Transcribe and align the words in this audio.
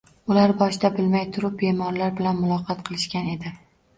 Ular 0.35 0.53
boshida 0.61 0.89
bilmay 0.99 1.27
turib 1.35 1.59
bemorlar 1.59 2.15
bilan 2.21 2.39
muloqot 2.45 2.81
qilishgan 2.89 3.29
edi 3.37 3.53